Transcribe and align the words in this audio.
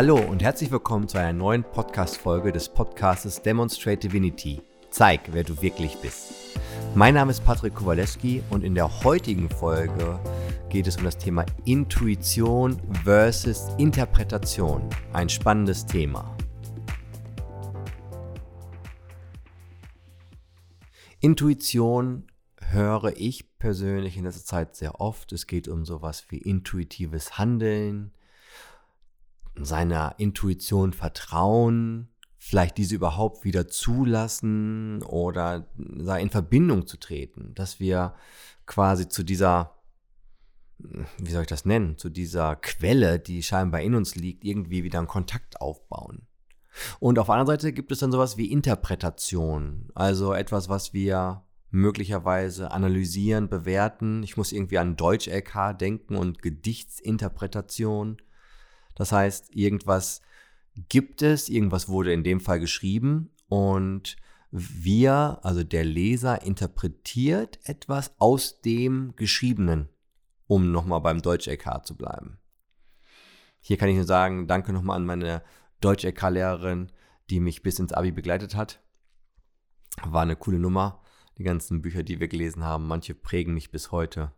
Hallo 0.00 0.16
und 0.16 0.42
herzlich 0.42 0.70
willkommen 0.70 1.08
zu 1.08 1.18
einer 1.18 1.34
neuen 1.34 1.62
Podcast-Folge 1.62 2.52
des 2.52 2.70
Podcastes 2.70 3.42
Demonstrate 3.42 4.08
Divinity. 4.08 4.62
Zeig, 4.88 5.30
wer 5.30 5.44
du 5.44 5.60
wirklich 5.60 5.94
bist. 5.98 6.56
Mein 6.94 7.12
Name 7.12 7.32
ist 7.32 7.44
Patrick 7.44 7.74
Kowaleski 7.74 8.42
und 8.48 8.64
in 8.64 8.74
der 8.74 9.04
heutigen 9.04 9.50
Folge 9.50 10.18
geht 10.70 10.86
es 10.86 10.96
um 10.96 11.04
das 11.04 11.18
Thema 11.18 11.44
Intuition 11.66 12.80
versus 13.04 13.68
Interpretation. 13.76 14.88
Ein 15.12 15.28
spannendes 15.28 15.84
Thema. 15.84 16.34
Intuition 21.20 22.26
höre 22.58 23.12
ich 23.18 23.58
persönlich 23.58 24.16
in 24.16 24.24
letzter 24.24 24.46
Zeit 24.46 24.76
sehr 24.76 24.98
oft. 24.98 25.30
Es 25.32 25.46
geht 25.46 25.68
um 25.68 25.84
sowas 25.84 26.24
wie 26.30 26.38
intuitives 26.38 27.36
Handeln, 27.36 28.12
seiner 29.64 30.14
Intuition 30.18 30.92
vertrauen, 30.92 32.08
vielleicht 32.36 32.78
diese 32.78 32.94
überhaupt 32.94 33.44
wieder 33.44 33.68
zulassen 33.68 35.02
oder 35.02 35.68
in 36.18 36.30
Verbindung 36.30 36.86
zu 36.86 36.96
treten, 36.98 37.54
dass 37.54 37.80
wir 37.80 38.14
quasi 38.66 39.08
zu 39.08 39.22
dieser, 39.22 39.76
wie 40.78 41.30
soll 41.30 41.42
ich 41.42 41.48
das 41.48 41.66
nennen, 41.66 41.98
zu 41.98 42.08
dieser 42.08 42.56
Quelle, 42.56 43.18
die 43.18 43.42
scheinbar 43.42 43.82
in 43.82 43.94
uns 43.94 44.14
liegt, 44.14 44.44
irgendwie 44.44 44.84
wieder 44.84 44.98
einen 44.98 45.08
Kontakt 45.08 45.60
aufbauen. 45.60 46.26
Und 46.98 47.18
auf 47.18 47.26
der 47.26 47.34
anderen 47.34 47.58
Seite 47.58 47.72
gibt 47.72 47.92
es 47.92 47.98
dann 47.98 48.12
sowas 48.12 48.36
wie 48.36 48.50
Interpretation, 48.50 49.90
also 49.94 50.32
etwas, 50.32 50.68
was 50.68 50.94
wir 50.94 51.42
möglicherweise 51.70 52.70
analysieren, 52.70 53.48
bewerten. 53.48 54.22
Ich 54.22 54.36
muss 54.36 54.52
irgendwie 54.52 54.78
an 54.78 54.96
Deutsch-LK 54.96 55.78
denken 55.78 56.16
und 56.16 56.42
Gedichtsinterpretation. 56.42 58.16
Das 59.00 59.12
heißt, 59.12 59.56
irgendwas 59.56 60.20
gibt 60.90 61.22
es, 61.22 61.48
irgendwas 61.48 61.88
wurde 61.88 62.12
in 62.12 62.22
dem 62.22 62.38
Fall 62.38 62.60
geschrieben 62.60 63.30
und 63.48 64.16
wir, 64.50 65.38
also 65.40 65.64
der 65.64 65.86
Leser, 65.86 66.42
interpretiert 66.42 67.60
etwas 67.64 68.12
aus 68.18 68.60
dem 68.60 69.16
Geschriebenen, 69.16 69.88
um 70.46 70.70
nochmal 70.70 71.00
beim 71.00 71.22
Deutsch-LK 71.22 71.86
zu 71.86 71.96
bleiben. 71.96 72.40
Hier 73.62 73.78
kann 73.78 73.88
ich 73.88 73.96
nur 73.96 74.04
sagen, 74.04 74.46
danke 74.46 74.70
nochmal 74.74 74.96
an 74.96 75.06
meine 75.06 75.42
Deutsch-LK-Lehrerin, 75.80 76.92
die 77.30 77.40
mich 77.40 77.62
bis 77.62 77.78
ins 77.78 77.94
Abi 77.94 78.12
begleitet 78.12 78.54
hat. 78.54 78.82
War 80.04 80.20
eine 80.20 80.36
coole 80.36 80.58
Nummer 80.58 81.00
die 81.38 81.44
ganzen 81.44 81.80
Bücher, 81.80 82.02
die 82.02 82.20
wir 82.20 82.28
gelesen 82.28 82.64
haben. 82.64 82.86
Manche 82.86 83.14
prägen 83.14 83.54
mich 83.54 83.70
bis 83.70 83.92
heute. 83.92 84.32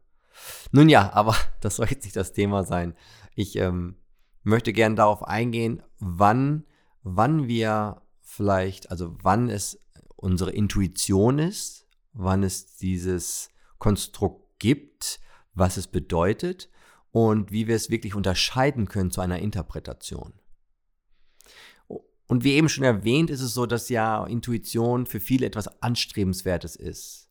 Nun 0.70 0.88
ja, 0.88 1.12
aber 1.12 1.34
das 1.60 1.74
soll 1.74 1.88
jetzt 1.90 2.04
nicht 2.04 2.14
das 2.14 2.32
Thema 2.32 2.62
sein. 2.62 2.94
Ich 3.34 3.56
ähm, 3.56 3.96
möchte 4.42 4.72
gerne 4.72 4.96
darauf 4.96 5.22
eingehen, 5.22 5.82
wann, 5.98 6.64
wann 7.02 7.48
wir 7.48 8.02
vielleicht, 8.20 8.90
also 8.90 9.16
wann 9.22 9.48
es 9.48 9.78
unsere 10.16 10.52
Intuition 10.52 11.38
ist, 11.38 11.86
wann 12.12 12.42
es 12.42 12.76
dieses 12.76 13.50
Konstrukt 13.78 14.58
gibt, 14.58 15.20
was 15.54 15.76
es 15.76 15.86
bedeutet 15.86 16.70
und 17.10 17.52
wie 17.52 17.66
wir 17.66 17.76
es 17.76 17.90
wirklich 17.90 18.14
unterscheiden 18.14 18.88
können 18.88 19.10
zu 19.10 19.20
einer 19.20 19.38
Interpretation. 19.40 20.32
Und 22.26 22.44
wie 22.44 22.52
eben 22.52 22.70
schon 22.70 22.84
erwähnt, 22.84 23.28
ist 23.28 23.42
es 23.42 23.52
so, 23.52 23.66
dass 23.66 23.90
ja 23.90 24.24
Intuition 24.24 25.04
für 25.04 25.20
viele 25.20 25.44
etwas 25.44 25.82
Anstrebenswertes 25.82 26.76
ist. 26.76 27.28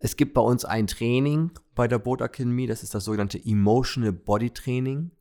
Es 0.00 0.16
gibt 0.16 0.34
bei 0.34 0.42
uns 0.42 0.64
ein 0.64 0.86
Training 0.86 1.52
bei 1.74 1.88
der 1.88 1.98
Boot 1.98 2.20
Academy, 2.20 2.66
das 2.66 2.82
ist 2.82 2.94
das 2.94 3.04
sogenannte 3.04 3.42
Emotional 3.42 4.12
Body 4.12 4.50
Training. 4.50 5.12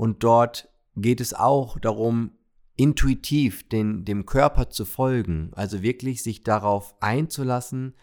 Und 0.00 0.24
dort 0.24 0.70
geht 0.96 1.20
es 1.20 1.34
auch 1.34 1.78
darum, 1.78 2.30
intuitiv 2.74 3.68
den, 3.68 4.06
dem 4.06 4.24
Körper 4.24 4.70
zu 4.70 4.86
folgen, 4.86 5.50
also 5.52 5.82
wirklich 5.82 6.22
sich 6.22 6.42
darauf 6.42 6.94
einzulassen, 7.02 7.94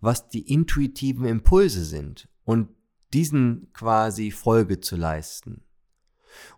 was 0.00 0.30
die 0.30 0.50
intuitiven 0.50 1.26
Impulse 1.26 1.84
sind 1.84 2.26
und 2.44 2.70
diesen 3.12 3.70
quasi 3.74 4.30
Folge 4.30 4.80
zu 4.80 4.96
leisten. 4.96 5.62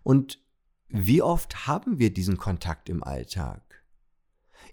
Und 0.01 0.41
wie 0.87 1.21
oft 1.21 1.67
haben 1.67 1.99
wir 1.99 2.13
diesen 2.13 2.37
Kontakt 2.37 2.87
im 2.87 3.03
Alltag? 3.03 3.83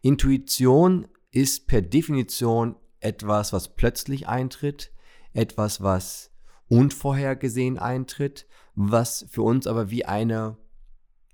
Intuition 0.02 1.08
ist 1.32 1.66
per 1.66 1.82
Definition 1.82 2.76
etwas, 3.00 3.52
was 3.52 3.74
plötzlich 3.74 4.28
eintritt, 4.28 4.92
etwas, 5.32 5.82
was 5.82 6.30
unvorhergesehen 6.68 7.76
eintritt, 7.76 8.46
was 8.74 9.26
für 9.30 9.42
uns 9.42 9.66
aber 9.66 9.90
wie 9.90 10.04
eine 10.04 10.56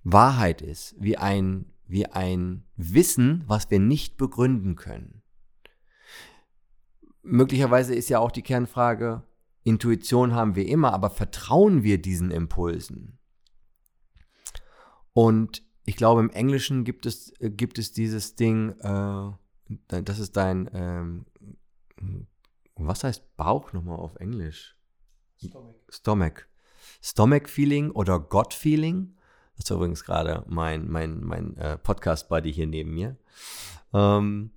Wahrheit 0.04 0.62
ist, 0.62 0.94
wie 0.98 1.16
ein, 1.16 1.66
wie 1.86 2.06
ein 2.06 2.64
Wissen, 2.76 3.44
was 3.46 3.70
wir 3.70 3.78
nicht 3.78 4.16
begründen 4.16 4.76
können. 4.76 5.22
Möglicherweise 7.22 7.94
ist 7.94 8.08
ja 8.08 8.18
auch 8.18 8.30
die 8.30 8.42
Kernfrage, 8.42 9.22
Intuition 9.64 10.34
haben 10.34 10.54
wir 10.54 10.66
immer, 10.66 10.92
aber 10.94 11.10
vertrauen 11.10 11.82
wir 11.82 12.00
diesen 12.00 12.30
Impulsen? 12.30 13.18
Und 15.12 15.62
ich 15.84 15.96
glaube, 15.96 16.20
im 16.20 16.30
Englischen 16.30 16.84
gibt 16.84 17.06
es, 17.06 17.32
äh, 17.40 17.50
gibt 17.50 17.78
es 17.78 17.92
dieses 17.92 18.34
Ding, 18.34 18.70
äh, 18.80 19.32
das 19.88 20.18
ist 20.18 20.36
dein, 20.36 20.70
ähm, 20.72 21.26
was 22.76 23.04
heißt 23.04 23.36
Bauch 23.36 23.72
nochmal 23.72 23.98
auf 23.98 24.16
Englisch? 24.16 24.76
Stomach. 25.36 25.74
Stomach. 25.90 26.34
Stomach 27.02 27.48
Feeling 27.48 27.90
oder 27.90 28.18
God 28.18 28.54
Feeling. 28.54 29.14
Das 29.56 29.64
ist 29.64 29.70
übrigens 29.70 30.04
gerade 30.04 30.44
mein, 30.46 30.88
mein, 30.88 31.22
mein 31.22 31.56
äh, 31.56 31.78
Podcast-Buddy 31.78 32.52
hier 32.52 32.66
neben 32.66 32.94
mir. 32.94 33.16
Ähm, 33.92 34.50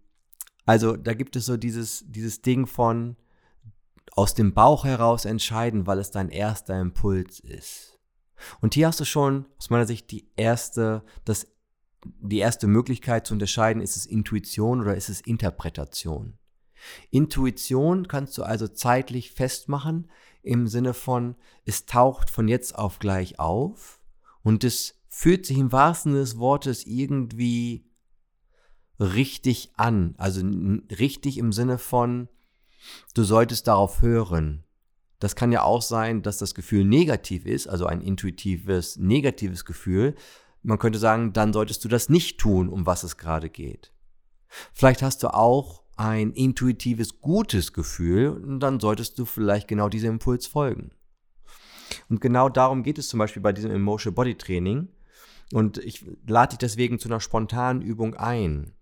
also 0.65 0.95
da 0.95 1.13
gibt 1.13 1.35
es 1.35 1.45
so 1.45 1.57
dieses, 1.57 2.03
dieses 2.07 2.41
Ding 2.41 2.67
von 2.67 3.15
aus 4.13 4.33
dem 4.33 4.53
Bauch 4.53 4.85
heraus 4.85 5.25
entscheiden, 5.25 5.87
weil 5.87 5.99
es 5.99 6.11
dein 6.11 6.29
erster 6.29 6.79
Impuls 6.79 7.39
ist. 7.39 7.99
Und 8.59 8.73
hier 8.73 8.87
hast 8.87 8.99
du 8.99 9.05
schon 9.05 9.45
aus 9.57 9.69
meiner 9.69 9.85
Sicht 9.85 10.11
die 10.11 10.27
erste, 10.35 11.03
das, 11.25 11.47
die 12.03 12.39
erste 12.39 12.67
Möglichkeit 12.67 13.27
zu 13.27 13.33
unterscheiden, 13.33 13.81
ist 13.81 13.95
es 13.95 14.05
Intuition 14.05 14.81
oder 14.81 14.95
ist 14.95 15.09
es 15.09 15.21
Interpretation. 15.21 16.37
Intuition 17.09 18.07
kannst 18.07 18.37
du 18.37 18.43
also 18.43 18.67
zeitlich 18.67 19.31
festmachen 19.31 20.09
im 20.43 20.67
Sinne 20.67 20.93
von, 20.93 21.35
es 21.65 21.85
taucht 21.85 22.29
von 22.29 22.47
jetzt 22.47 22.75
auf 22.75 22.99
gleich 22.99 23.39
auf 23.39 24.01
und 24.43 24.63
es 24.63 24.95
fühlt 25.07 25.45
sich 25.45 25.57
im 25.57 25.71
wahrsten 25.71 26.13
Sinne 26.13 26.23
des 26.23 26.37
Wortes 26.37 26.85
irgendwie 26.85 27.85
richtig 28.99 29.71
an. 29.75 30.15
Also 30.17 30.41
richtig 30.97 31.37
im 31.37 31.51
Sinne 31.51 31.77
von, 31.77 32.29
du 33.13 33.23
solltest 33.23 33.67
darauf 33.67 34.01
hören. 34.01 34.63
Das 35.19 35.35
kann 35.35 35.51
ja 35.51 35.63
auch 35.63 35.81
sein, 35.81 36.23
dass 36.23 36.37
das 36.37 36.55
Gefühl 36.55 36.85
negativ 36.85 37.45
ist, 37.45 37.67
also 37.67 37.85
ein 37.85 38.01
intuitives, 38.01 38.97
negatives 38.97 39.65
Gefühl. 39.65 40.15
Man 40.63 40.79
könnte 40.79 40.97
sagen, 40.97 41.33
dann 41.33 41.53
solltest 41.53 41.83
du 41.83 41.89
das 41.89 42.09
nicht 42.09 42.39
tun, 42.39 42.69
um 42.69 42.85
was 42.85 43.03
es 43.03 43.17
gerade 43.17 43.49
geht. 43.49 43.93
Vielleicht 44.73 45.01
hast 45.01 45.23
du 45.23 45.33
auch 45.33 45.80
ein 45.97 46.31
intuitives, 46.31 47.19
gutes 47.19 47.73
Gefühl 47.73 48.41
dann 48.59 48.79
solltest 48.79 49.19
du 49.19 49.25
vielleicht 49.25 49.67
genau 49.67 49.89
diesem 49.89 50.13
Impuls 50.13 50.47
folgen. 50.47 50.91
Und 52.09 52.21
genau 52.21 52.49
darum 52.49 52.83
geht 52.83 52.97
es 52.97 53.09
zum 53.09 53.19
Beispiel 53.19 53.41
bei 53.41 53.53
diesem 53.53 53.71
Emotional 53.71 54.15
Body 54.15 54.35
Training. 54.35 54.87
Und 55.53 55.77
ich 55.77 56.05
lade 56.25 56.51
dich 56.51 56.59
deswegen 56.59 56.97
zu 56.97 57.09
einer 57.09 57.19
spontanen 57.19 57.81
Übung 57.81 58.15
ein. 58.15 58.73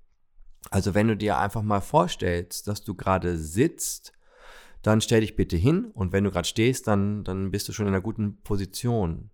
Also 0.70 0.94
wenn 0.94 1.08
du 1.08 1.18
dir 1.18 1.40
einfach 1.40 1.64
mal 1.64 1.82
vorstellst, 1.82 2.68
dass 2.68 2.84
du 2.84 2.94
gerade 2.94 3.38
sitzt 3.38 4.14
dann 4.82 5.02
stell 5.02 5.22
dich 5.22 5.36
bitte 5.36 5.58
hin 5.58 5.86
und 5.94 6.14
wenn 6.14 6.24
du 6.24 6.32
gerade 6.32 6.48
stehst, 6.48 6.88
dann, 6.88 7.24
dann 7.24 7.52
bist 7.52 7.68
du 7.68 7.74
schon 7.74 7.88
in 7.88 7.94
einer 7.94 8.02
guten 8.02 8.42
Position. 8.42 9.30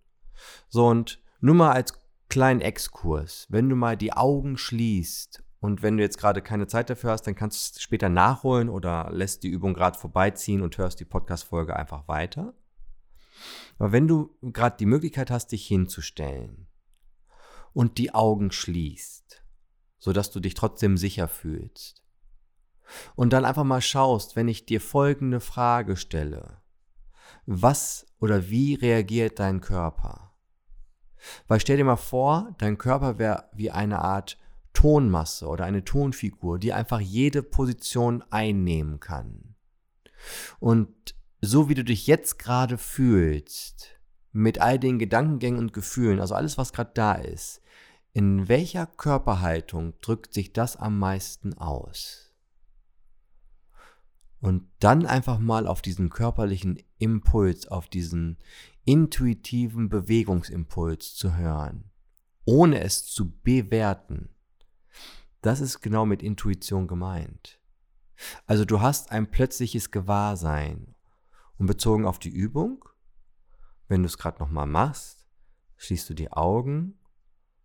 So 0.70 0.88
und 0.88 1.22
nur 1.40 1.56
mal 1.56 1.72
als 1.72 1.94
kleinen 2.30 2.62
Exkurs, 2.62 3.46
wenn 3.50 3.70
du 3.70 3.76
mal 3.76 3.96
die 3.96 4.14
Augen 4.14 4.58
schließt 4.58 5.44
und 5.66 5.82
wenn 5.82 5.98
du 5.98 6.04
jetzt 6.04 6.20
gerade 6.20 6.44
keine 6.44 6.68
Zeit 6.68 6.92
dafür 6.92 7.10
hast, 7.10 7.24
dann 7.24 7.34
kannst 7.34 7.58
du 7.58 7.78
es 7.78 7.82
später 7.82 8.08
nachholen 8.08 8.70
oder 8.70 9.10
lässt 9.12 9.42
die 9.42 9.50
Übung 9.50 9.74
gerade 9.74 9.98
vorbeiziehen 9.98 10.62
und 10.62 10.78
hörst 10.78 11.00
die 11.00 11.06
Podcast-Folge 11.06 11.76
einfach 11.76 12.08
weiter. 12.08 12.54
Aber 13.80 13.92
wenn 13.92 14.08
du 14.08 14.38
gerade 14.42 14.78
die 14.78 14.86
Möglichkeit 14.86 15.32
hast, 15.32 15.52
dich 15.52 15.66
hinzustellen 15.66 16.68
und 17.74 17.98
die 17.98 18.14
Augen 18.14 18.52
schließt, 18.52 19.44
sodass 19.98 20.30
du 20.30 20.40
dich 20.40 20.54
trotzdem 20.54 20.98
sicher 20.98 21.28
fühlst, 21.28 22.04
und 23.16 23.34
dann 23.34 23.46
einfach 23.46 23.64
mal 23.64 23.82
schaust, 23.82 24.36
wenn 24.36 24.48
ich 24.48 24.68
dir 24.68 24.80
folgende 24.80 25.40
Frage 25.40 25.98
stelle. 25.98 26.62
Was 27.48 28.06
oder 28.20 28.52
wie 28.52 28.76
reagiert 28.76 29.40
dein 29.40 29.60
Körper? 29.62 30.36
Weil 31.48 31.60
stell 31.60 31.78
dir 31.78 31.86
mal 31.86 31.96
vor, 31.96 32.54
dein 32.60 32.78
Körper 32.78 33.18
wäre 33.18 33.50
wie 33.54 33.72
eine 33.72 34.02
Art 34.02 34.38
Tonmasse 34.76 35.48
oder 35.48 35.66
eine 35.66 35.84
Tonfigur, 35.84 36.60
die 36.60 36.74
einfach 36.74 37.00
jede 37.00 37.42
Position 37.42 38.24
einnehmen 38.30 39.00
kann. 39.00 39.56
Und 40.60 41.16
so 41.42 41.70
wie 41.70 41.74
du 41.74 41.84
dich 41.84 42.06
jetzt 42.06 42.38
gerade 42.38 42.78
fühlst, 42.78 44.00
mit 44.32 44.60
all 44.60 44.78
den 44.78 45.00
Gedankengängen 45.00 45.60
und 45.60 45.74
Gefühlen, 45.74 46.20
also 46.20 46.36
alles, 46.36 46.58
was 46.58 46.74
gerade 46.74 46.92
da 46.94 47.14
ist, 47.14 47.62
in 48.14 48.48
welcher 48.48 48.86
Körperhaltung 48.86 49.94
drückt 50.02 50.34
sich 50.34 50.54
das 50.54 50.76
am 50.76 51.00
meisten 51.00 51.54
aus? 51.54 52.34
Und 54.42 54.68
dann 54.80 55.06
einfach 55.06 55.40
mal 55.40 55.66
auf 55.68 55.82
diesen 55.82 56.10
körperlichen 56.10 56.84
Impuls, 56.98 57.68
auf 57.68 57.88
diesen 57.88 58.38
intuitiven 58.84 59.90
Bewegungsimpuls 59.90 61.16
zu 61.16 61.36
hören, 61.36 61.92
ohne 62.46 62.82
es 62.82 63.06
zu 63.06 63.32
bewerten. 63.32 64.35
Das 65.46 65.60
ist 65.60 65.82
genau 65.82 66.08
mit 66.08 66.24
Intuition 66.24 66.88
gemeint. 66.88 67.60
Also 68.48 68.66
du 68.66 68.82
hast 68.82 69.12
ein 69.12 69.30
plötzliches 69.30 69.92
Gewahrsein 69.92 70.96
und 71.60 71.68
bezogen 71.68 72.08
auf 72.08 72.18
die 72.18 72.30
Übung, 72.30 72.84
wenn 73.88 74.02
du 74.02 74.08
es 74.08 74.18
gerade 74.18 74.40
nochmal 74.40 74.66
machst, 74.66 75.28
schließt 75.78 76.10
du 76.10 76.16
die 76.16 76.32
Augen 76.32 76.98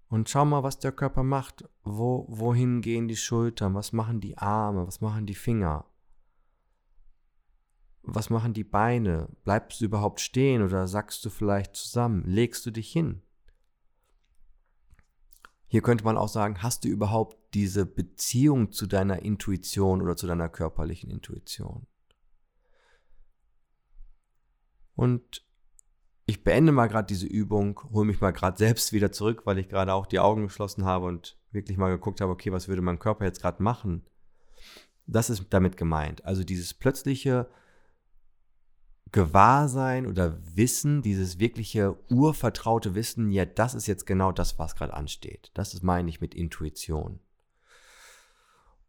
und 0.09 0.29
schau 0.29 0.45
mal, 0.45 0.63
was 0.63 0.79
der 0.79 0.93
Körper 0.93 1.23
macht. 1.23 1.65
Wo, 1.83 2.27
wohin 2.29 2.83
gehen 2.83 3.09
die 3.09 3.17
Schultern? 3.17 3.75
Was 3.75 3.95
machen 3.95 4.21
die 4.21 4.37
Arme? 4.37 4.87
Was 4.87 5.01
machen 5.01 5.25
die 5.25 5.35
Finger? 5.35 5.87
Was 8.03 8.29
machen 8.29 8.53
die 8.53 8.65
Beine? 8.65 9.31
Bleibst 9.43 9.81
du 9.81 9.87
überhaupt 9.87 10.21
stehen 10.21 10.61
oder 10.61 10.87
sackst 10.87 11.25
du 11.25 11.31
vielleicht 11.31 11.77
zusammen? 11.77 12.25
Legst 12.27 12.67
du 12.67 12.73
dich 12.73 12.93
hin? 12.93 13.23
Hier 15.67 15.81
könnte 15.81 16.05
man 16.05 16.19
auch 16.19 16.29
sagen, 16.29 16.63
hast 16.63 16.85
du 16.85 16.89
überhaupt 16.89 17.40
diese 17.55 17.87
Beziehung 17.87 18.73
zu 18.73 18.87
deiner 18.87 19.23
Intuition 19.23 20.03
oder 20.03 20.17
zu 20.17 20.27
deiner 20.27 20.49
körperlichen 20.49 21.11
Intuition? 21.11 21.87
Und 24.95 25.45
ich 26.27 26.45
beende 26.45 26.73
mal 26.73 26.87
gerade 26.87 27.07
diese 27.07 27.27
Übung, 27.27 27.81
hole 27.93 28.07
mich 28.07 28.21
mal 28.21 28.33
gerade 28.33 28.57
selbst 28.57 28.93
wieder 28.93 29.11
zurück, 29.11 29.47
weil 29.47 29.59
ich 29.59 29.69
gerade 29.69 29.95
auch 29.95 30.07
die 30.07 30.21
Augen 30.21 30.45
geschlossen 30.45 30.85
habe 30.85 31.07
und 31.07 31.39
wirklich 31.51 31.77
mal 31.77 31.91
geguckt 31.91 32.21
habe, 32.21 32.31
okay, 32.31 32.53
was 32.53 32.69
würde 32.69 32.83
mein 32.83 32.99
Körper 32.99 33.25
jetzt 33.25 33.41
gerade 33.41 33.63
machen? 33.63 34.07
Das 35.07 35.29
ist 35.29 35.47
damit 35.51 35.77
gemeint. 35.77 36.25
Also 36.25 36.45
dieses 36.45 36.73
plötzliche 36.75 37.49
Gewahrsein 39.13 40.07
oder 40.07 40.39
Wissen, 40.55 41.03
dieses 41.03 41.41
wirkliche 41.41 41.97
urvertraute 42.11 42.95
Wissen, 42.95 43.31
ja, 43.33 43.45
das 43.45 43.75
ist 43.75 43.89
jetzt 43.89 44.07
genau 44.07 44.31
das, 44.31 44.59
was 44.59 44.77
gerade 44.77 44.95
ansteht. 44.95 45.51
Das 45.55 45.75
ist, 45.75 45.83
meine 45.83 46.09
ich, 46.09 46.21
mit 46.21 46.35
Intuition. 46.35 47.19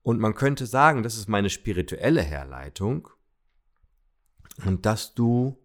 Und 0.04 0.20
man 0.20 0.34
könnte 0.34 0.66
sagen, 0.66 1.04
das 1.04 1.16
ist 1.16 1.28
meine 1.28 1.50
spirituelle 1.50 2.22
Herleitung 2.22 3.10
und 4.66 4.86
dass 4.86 5.14
du 5.14 5.62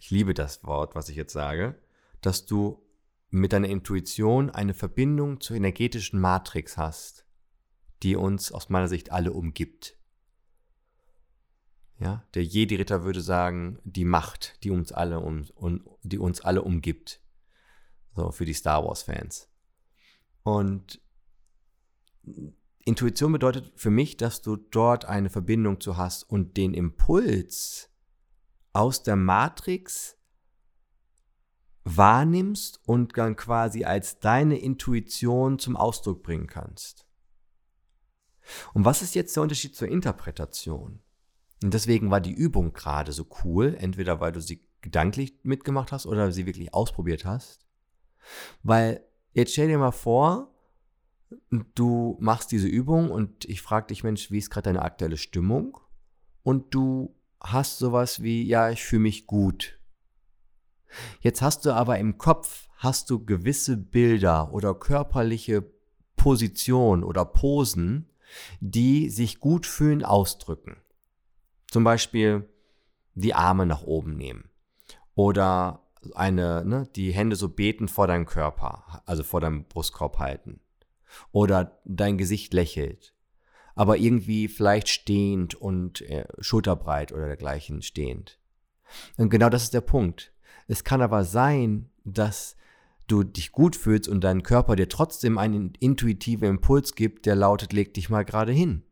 ich 0.00 0.10
liebe 0.10 0.34
das 0.34 0.64
Wort, 0.64 0.94
was 0.94 1.10
ich 1.10 1.16
jetzt 1.16 1.34
sage, 1.34 1.78
dass 2.22 2.46
du 2.46 2.82
mit 3.28 3.52
deiner 3.52 3.68
Intuition 3.68 4.50
eine 4.50 4.74
Verbindung 4.74 5.40
zur 5.40 5.56
energetischen 5.56 6.18
Matrix 6.18 6.76
hast, 6.76 7.26
die 8.02 8.16
uns 8.16 8.50
aus 8.50 8.70
meiner 8.70 8.88
Sicht 8.88 9.12
alle 9.12 9.32
umgibt. 9.32 9.96
Ja, 11.98 12.26
der 12.32 12.44
Jedi-Ritter 12.44 13.04
würde 13.04 13.20
sagen, 13.20 13.78
die 13.84 14.06
Macht, 14.06 14.64
die 14.64 14.70
uns 14.70 14.90
alle 14.90 15.20
um, 15.20 15.44
um, 15.54 15.86
die 16.02 16.18
uns 16.18 16.40
alle 16.40 16.62
umgibt. 16.62 17.20
So 18.16 18.32
für 18.32 18.46
die 18.46 18.54
Star 18.54 18.82
Wars-Fans. 18.82 19.50
Und 20.42 21.00
Intuition 22.84 23.32
bedeutet 23.32 23.72
für 23.76 23.90
mich, 23.90 24.16
dass 24.16 24.42
du 24.42 24.56
dort 24.56 25.04
eine 25.04 25.30
Verbindung 25.30 25.80
zu 25.80 25.96
hast 25.96 26.22
und 26.24 26.56
den 26.56 26.74
Impuls, 26.74 27.90
aus 28.72 29.02
der 29.02 29.16
Matrix 29.16 30.16
wahrnimmst 31.84 32.80
und 32.86 33.16
dann 33.16 33.36
quasi 33.36 33.84
als 33.84 34.20
deine 34.20 34.58
Intuition 34.58 35.58
zum 35.58 35.76
Ausdruck 35.76 36.22
bringen 36.22 36.46
kannst. 36.46 37.06
Und 38.74 38.84
was 38.84 39.02
ist 39.02 39.14
jetzt 39.14 39.34
der 39.36 39.42
Unterschied 39.42 39.76
zur 39.76 39.88
Interpretation? 39.88 41.00
Und 41.62 41.74
deswegen 41.74 42.10
war 42.10 42.20
die 42.20 42.32
Übung 42.32 42.72
gerade 42.72 43.12
so 43.12 43.26
cool, 43.44 43.76
entweder 43.78 44.20
weil 44.20 44.32
du 44.32 44.40
sie 44.40 44.66
gedanklich 44.80 45.38
mitgemacht 45.42 45.92
hast 45.92 46.06
oder 46.06 46.32
sie 46.32 46.46
wirklich 46.46 46.72
ausprobiert 46.72 47.24
hast. 47.24 47.66
Weil 48.62 49.04
jetzt 49.32 49.52
stell 49.52 49.68
dir 49.68 49.78
mal 49.78 49.90
vor, 49.90 50.49
du 51.74 52.16
machst 52.20 52.52
diese 52.52 52.68
Übung 52.68 53.10
und 53.10 53.44
ich 53.44 53.62
frage 53.62 53.88
dich, 53.88 54.02
Mensch, 54.02 54.30
wie 54.30 54.38
ist 54.38 54.50
gerade 54.50 54.64
deine 54.64 54.82
aktuelle 54.82 55.16
Stimmung? 55.16 55.78
Und 56.42 56.74
du 56.74 57.14
hast 57.40 57.78
sowas 57.78 58.22
wie, 58.22 58.42
ja, 58.42 58.70
ich 58.70 58.82
fühle 58.84 59.02
mich 59.02 59.26
gut. 59.26 59.78
Jetzt 61.20 61.42
hast 61.42 61.64
du 61.64 61.74
aber 61.74 61.98
im 61.98 62.18
Kopf, 62.18 62.68
hast 62.76 63.10
du 63.10 63.24
gewisse 63.24 63.76
Bilder 63.76 64.52
oder 64.52 64.74
körperliche 64.74 65.64
Positionen 66.16 67.04
oder 67.04 67.24
Posen, 67.24 68.10
die 68.60 69.08
sich 69.08 69.40
gut 69.40 69.66
fühlen, 69.66 70.04
ausdrücken. 70.04 70.76
Zum 71.70 71.84
Beispiel 71.84 72.48
die 73.14 73.34
Arme 73.34 73.66
nach 73.66 73.82
oben 73.82 74.16
nehmen 74.16 74.50
oder 75.14 75.86
eine, 76.14 76.64
ne, 76.64 76.88
die 76.96 77.12
Hände 77.12 77.36
so 77.36 77.48
betend 77.48 77.90
vor 77.90 78.06
deinem 78.06 78.26
Körper, 78.26 79.02
also 79.06 79.22
vor 79.22 79.40
deinem 79.40 79.64
Brustkorb 79.64 80.18
halten. 80.18 80.60
Oder 81.32 81.80
dein 81.84 82.18
Gesicht 82.18 82.54
lächelt 82.54 83.14
aber 83.80 83.96
irgendwie 83.96 84.48
vielleicht 84.48 84.88
stehend 84.88 85.54
und 85.54 86.02
äh, 86.02 86.26
schulterbreit 86.40 87.12
oder 87.12 87.26
dergleichen 87.26 87.80
stehend. 87.80 88.38
Und 89.16 89.30
genau 89.30 89.48
das 89.48 89.62
ist 89.62 89.72
der 89.72 89.80
Punkt. 89.80 90.34
Es 90.66 90.84
kann 90.84 91.00
aber 91.00 91.24
sein, 91.24 91.88
dass 92.04 92.56
du 93.06 93.22
dich 93.22 93.52
gut 93.52 93.76
fühlst 93.76 94.06
und 94.06 94.22
dein 94.22 94.42
Körper 94.42 94.76
dir 94.76 94.90
trotzdem 94.90 95.38
einen 95.38 95.72
intuitiven 95.80 96.48
Impuls 96.48 96.94
gibt, 96.94 97.24
der 97.24 97.36
lautet, 97.36 97.72
leg 97.72 97.94
dich 97.94 98.10
mal 98.10 98.24
gerade 98.24 98.52
hin. 98.52 98.82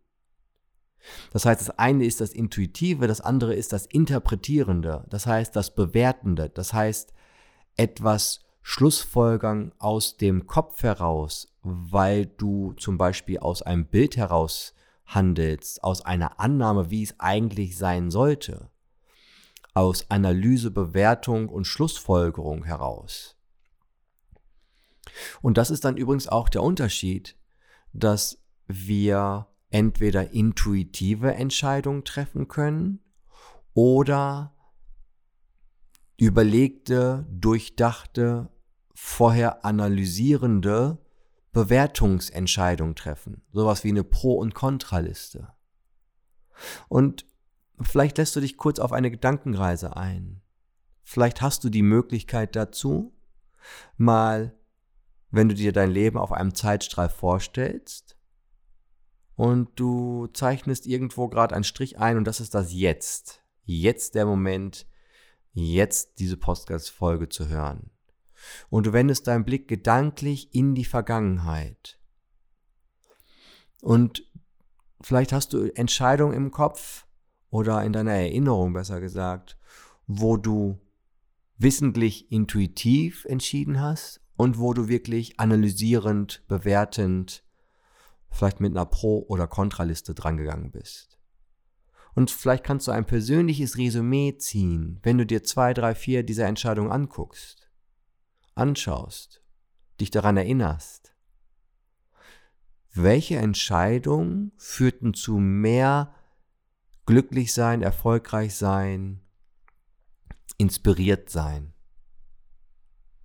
Das 1.33 1.45
heißt, 1.45 1.61
das 1.61 1.79
eine 1.79 2.07
ist 2.07 2.23
das 2.23 2.33
Intuitive, 2.33 3.07
das 3.07 3.21
andere 3.21 3.55
ist 3.55 3.75
das 3.75 3.85
Interpretierende, 3.85 5.05
das 5.11 5.27
heißt 5.27 5.55
das 5.55 5.75
Bewertende, 5.75 6.49
das 6.49 6.73
heißt 6.73 7.13
etwas 7.77 8.41
Schlussfolgern 8.71 9.73
aus 9.79 10.19
dem 10.19 10.47
Kopf 10.47 10.83
heraus, 10.83 11.49
weil 11.63 12.27
du 12.27 12.75
zum 12.75 12.99
Beispiel 12.99 13.39
aus 13.39 13.63
einem 13.63 13.87
Bild 13.87 14.19
heraus 14.19 14.75
handelst, 15.07 15.83
aus 15.83 16.03
einer 16.03 16.39
Annahme, 16.39 16.91
wie 16.91 17.03
es 17.03 17.19
eigentlich 17.19 17.79
sein 17.79 18.11
sollte, 18.11 18.71
aus 19.73 20.11
Analyse, 20.11 20.71
Bewertung 20.71 21.49
und 21.49 21.65
Schlussfolgerung 21.65 22.65
heraus. 22.65 23.39
Und 25.41 25.57
das 25.57 25.71
ist 25.71 25.87
dann 25.87 25.97
übrigens 25.97 26.29
auch 26.29 26.51
der 26.51 26.63
Unterschied, 26.63 27.37
dass 27.95 28.39
wir 28.67 29.47
entweder 29.71 30.33
intuitive 30.33 31.33
Entscheidungen 31.33 32.05
treffen 32.05 32.49
können 32.49 33.01
oder 33.73 34.53
überlegte, 36.19 37.27
durchdachte, 37.31 38.51
vorher 39.01 39.65
analysierende 39.65 40.99
Bewertungsentscheidung 41.53 42.97
treffen. 42.97 43.43
Sowas 43.53 43.85
wie 43.85 43.91
eine 43.91 44.03
Pro- 44.03 44.39
und 44.39 44.55
Kontraliste. 44.55 45.55
Und 46.89 47.25
vielleicht 47.81 48.19
lässt 48.19 48.35
du 48.35 48.41
dich 48.41 48.57
kurz 48.57 48.81
auf 48.81 48.93
eine 48.93 49.13
Gedankenreise 49.13 49.97
ein. 49.97 50.43
Vielleicht 51.05 51.41
hast 51.41 51.63
du 51.63 51.71
die 51.71 51.83
Möglichkeit 51.83 52.57
dazu, 52.57 53.17
mal, 53.97 54.59
wenn 55.31 55.49
du 55.49 55.55
dir 55.55 55.73
dein 55.73 55.93
Leben 55.93 56.19
auf 56.19 56.33
einem 56.33 56.55
Zeitstrahl 56.55 57.09
vorstellst 57.09 58.19
und 59.37 59.71
du 59.79 60.27
zeichnest 60.35 60.87
irgendwo 60.87 61.29
gerade 61.29 61.55
einen 61.55 61.65
Strich 61.65 62.01
ein 62.01 62.17
und 62.17 62.25
das 62.25 62.41
ist 62.41 62.53
das 62.53 62.73
Jetzt. 62.73 63.45
Jetzt 63.63 64.17
der 64.17 64.27
Moment, 64.27 64.89
jetzt 65.53 66.19
diese 66.19 66.37
Podcast-Folge 66.37 67.29
zu 67.29 67.47
hören 67.47 67.93
und 68.71 68.87
du 68.87 68.93
wendest 68.93 69.27
deinen 69.27 69.45
Blick 69.45 69.69
gedanklich 69.69 70.55
in 70.55 70.75
die 70.75 70.85
Vergangenheit. 70.85 71.99
Und 73.81 74.25
vielleicht 75.01 75.33
hast 75.33 75.53
du 75.53 75.75
Entscheidungen 75.75 76.35
im 76.35 76.51
Kopf 76.51 77.07
oder 77.51 77.83
in 77.85 77.93
deiner 77.93 78.13
Erinnerung 78.13 78.73
besser 78.73 79.01
gesagt, 79.01 79.57
wo 80.07 80.37
du 80.37 80.79
wissentlich 81.59 82.31
intuitiv 82.31 83.25
entschieden 83.25 83.81
hast 83.81 84.21
und 84.37 84.59
wo 84.59 84.73
du 84.73 84.89
wirklich 84.89 85.41
analysierend, 85.41 86.45
bewertend, 86.49 87.45
vielleicht 88.31 88.61
mit 88.61 88.73
einer 88.73 88.87
Pro- 88.87 89.25
oder 89.29 89.47
Kontraliste 89.47 90.15
drangegangen 90.15 90.71
bist. 90.71 91.19
Und 92.15 92.31
vielleicht 92.31 92.65
kannst 92.65 92.89
du 92.89 92.91
ein 92.91 93.07
persönliches 93.07 93.79
Resümee 93.79 94.37
ziehen, 94.39 94.99
wenn 95.03 95.19
du 95.19 95.27
dir 95.27 95.45
zwei, 95.45 95.73
drei, 95.73 95.95
vier 95.95 96.23
dieser 96.23 96.47
Entscheidungen 96.47 96.91
anguckst 96.91 97.68
anschaust, 98.59 99.43
dich 100.01 100.11
daran 100.11 100.37
erinnerst, 100.37 101.15
welche 102.93 103.37
Entscheidungen 103.37 104.53
führten 104.57 105.15
zu 105.15 105.39
mehr 105.39 106.15
glücklich 107.07 107.55
sein, 107.55 107.83
erfolgreich 107.83 108.55
sein, 108.55 109.21
inspiriert 110.57 111.31
sein. 111.31 111.73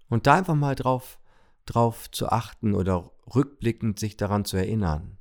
Und 0.10 0.28
da 0.28 0.36
einfach 0.36 0.56
mal 0.56 0.76
drauf 0.76 1.20
darauf 1.66 2.12
zu 2.12 2.30
achten 2.30 2.74
oder 2.74 3.12
rückblickend 3.34 4.00
sich 4.00 4.18
daran 4.18 4.46
zu 4.46 4.58
erinnern. 4.58 5.18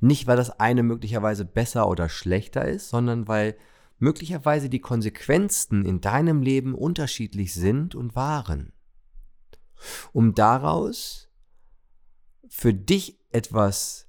Nicht, 0.00 0.26
weil 0.26 0.36
das 0.36 0.58
eine 0.60 0.82
möglicherweise 0.82 1.44
besser 1.44 1.88
oder 1.88 2.08
schlechter 2.08 2.64
ist, 2.64 2.88
sondern 2.88 3.28
weil 3.28 3.56
möglicherweise 4.02 4.68
die 4.68 4.80
Konsequenzen 4.80 5.84
in 5.84 6.00
deinem 6.00 6.42
Leben 6.42 6.74
unterschiedlich 6.74 7.54
sind 7.54 7.94
und 7.94 8.16
waren. 8.16 8.72
Um 10.12 10.34
daraus 10.34 11.30
für 12.48 12.74
dich 12.74 13.20
etwas 13.30 14.08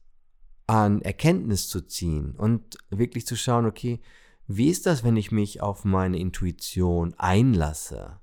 an 0.66 1.02
Erkenntnis 1.04 1.70
zu 1.70 1.82
ziehen 1.82 2.36
und 2.36 2.78
wirklich 2.90 3.28
zu 3.28 3.36
schauen, 3.36 3.68
okay, 3.68 4.02
wie 4.48 4.70
ist 4.70 4.88
das, 4.88 5.04
wenn 5.04 5.16
ich 5.16 5.32
mich 5.32 5.62
auf 5.62 5.86
meine 5.86 6.18
Intuition 6.18 7.14
einlasse? 7.18 8.20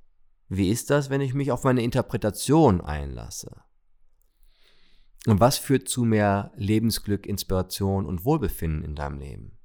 Wie 0.48 0.70
ist 0.70 0.90
das, 0.90 1.08
wenn 1.08 1.20
ich 1.20 1.34
mich 1.34 1.52
auf 1.52 1.62
meine 1.62 1.82
Interpretation 1.82 2.80
einlasse? 2.80 3.62
Und 5.26 5.38
was 5.38 5.56
führt 5.56 5.88
zu 5.88 6.04
mehr 6.04 6.50
Lebensglück, 6.56 7.26
Inspiration 7.26 8.06
und 8.06 8.24
Wohlbefinden 8.24 8.82
in 8.82 8.96
deinem 8.96 9.20
Leben? 9.20 9.59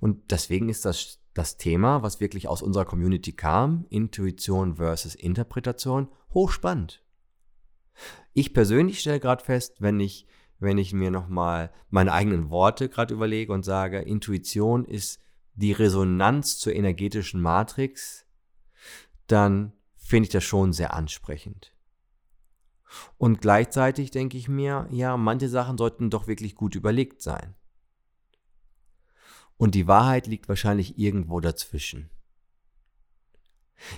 Und 0.00 0.30
deswegen 0.30 0.68
ist 0.68 0.84
das 0.84 1.22
das 1.34 1.56
Thema, 1.56 2.02
was 2.02 2.20
wirklich 2.20 2.48
aus 2.48 2.62
unserer 2.62 2.84
Community 2.84 3.32
kam, 3.32 3.86
Intuition 3.88 4.76
versus 4.76 5.14
Interpretation, 5.14 6.08
hochspannend. 6.34 7.02
Ich 8.32 8.52
persönlich 8.54 9.00
stelle 9.00 9.20
gerade 9.20 9.44
fest, 9.44 9.76
wenn 9.80 10.00
ich, 10.00 10.26
wenn 10.58 10.78
ich 10.78 10.92
mir 10.92 11.10
nochmal 11.10 11.72
meine 11.90 12.12
eigenen 12.12 12.50
Worte 12.50 12.88
gerade 12.88 13.14
überlege 13.14 13.52
und 13.52 13.64
sage, 13.64 14.00
Intuition 14.00 14.84
ist 14.84 15.20
die 15.54 15.72
Resonanz 15.72 16.58
zur 16.58 16.74
energetischen 16.74 17.40
Matrix, 17.40 18.26
dann 19.26 19.72
finde 19.96 20.26
ich 20.26 20.32
das 20.32 20.44
schon 20.44 20.72
sehr 20.72 20.94
ansprechend. 20.94 21.74
Und 23.16 23.40
gleichzeitig 23.40 24.10
denke 24.10 24.36
ich 24.36 24.48
mir, 24.48 24.86
ja, 24.90 25.16
manche 25.16 25.48
Sachen 25.48 25.78
sollten 25.78 26.10
doch 26.10 26.26
wirklich 26.26 26.54
gut 26.54 26.74
überlegt 26.74 27.22
sein. 27.22 27.54
Und 29.62 29.76
die 29.76 29.86
Wahrheit 29.86 30.26
liegt 30.26 30.48
wahrscheinlich 30.48 30.98
irgendwo 30.98 31.38
dazwischen. 31.38 32.10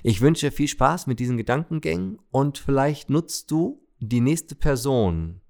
Ich 0.02 0.21
wünsche 0.21 0.50
viel 0.50 0.68
Spaß 0.68 1.06
mit 1.06 1.21
diesen 1.21 1.38
Gedankengängen 1.38 2.18
und 2.30 2.59
vielleicht 2.59 3.09
nutzt 3.09 3.50
du 3.50 3.80
die 3.99 4.21
nächste 4.21 4.56
Person 4.56 5.40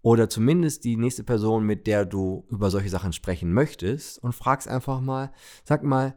oder 0.00 0.30
zumindest 0.30 0.84
die 0.84 0.96
nächste 0.96 1.24
Person, 1.24 1.66
mit 1.66 1.86
der 1.86 2.06
du 2.06 2.46
über 2.48 2.70
solche 2.70 2.88
Sachen 2.88 3.12
sprechen 3.12 3.52
möchtest 3.52 4.18
und 4.22 4.34
fragst 4.34 4.66
einfach 4.66 5.02
mal, 5.02 5.30
sag 5.62 5.82
mal, 5.82 6.16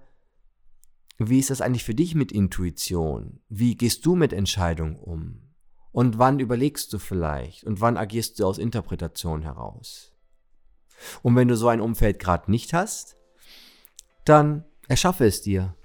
wie 1.17 1.39
ist 1.39 1.49
das 1.49 1.59
eigentlich 1.59 1.83
für 1.83 1.93
dich 1.93 2.15
mit 2.15 2.31
Intuition? 2.31 3.41
Wie 3.49 3.75
gehst 3.75 4.05
du 4.05 4.15
mit 4.15 4.31
Entscheidungen 4.31 4.95
um? 4.95 5.53
Und 5.91 6.17
wann 6.17 6.39
überlegst 6.39 6.93
du 6.93 6.97
vielleicht? 6.97 7.65
Und 7.65 7.81
wann 7.81 7.97
agierst 7.97 8.39
du 8.39 8.45
aus 8.45 8.57
Interpretation 8.57 9.41
heraus? 9.41 10.10
Und 11.21 11.35
wenn 11.35 11.47
du 11.47 11.55
so 11.55 11.67
ein 11.67 11.81
Umfeld 11.81 12.19
gerade 12.19 12.49
nicht 12.51 12.73
hast, 12.73 13.17
dann 14.25 14.65
erschaffe 14.87 15.25
es 15.25 15.41
dir. 15.41 15.75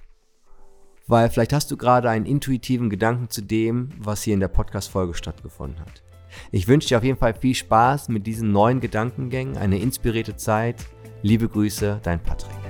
Weil 1.06 1.30
vielleicht 1.30 1.52
hast 1.52 1.70
du 1.70 1.76
gerade 1.76 2.10
einen 2.10 2.26
intuitiven 2.26 2.90
Gedanken 2.90 3.30
zu 3.30 3.40
dem, 3.40 3.90
was 3.98 4.22
hier 4.22 4.34
in 4.34 4.40
der 4.40 4.48
Podcast-Folge 4.48 5.14
stattgefunden 5.14 5.80
hat. 5.80 6.02
Ich 6.50 6.68
wünsche 6.68 6.88
dir 6.88 6.98
auf 6.98 7.04
jeden 7.04 7.18
Fall 7.18 7.34
viel 7.34 7.54
Spaß 7.54 8.08
mit 8.08 8.26
diesen 8.26 8.50
neuen 8.52 8.80
Gedankengängen, 8.80 9.56
eine 9.56 9.78
inspirierte 9.78 10.36
Zeit. 10.36 10.84
Liebe 11.22 11.48
Grüße, 11.48 12.00
dein 12.02 12.22
Patrick. 12.22 12.65